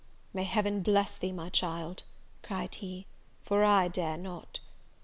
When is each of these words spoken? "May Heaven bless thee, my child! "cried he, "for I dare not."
"May 0.33 0.45
Heaven 0.45 0.81
bless 0.81 1.15
thee, 1.15 1.31
my 1.31 1.49
child! 1.49 2.01
"cried 2.41 2.73
he, 2.73 3.05
"for 3.43 3.63
I 3.63 3.87
dare 3.87 4.17
not." 4.17 4.59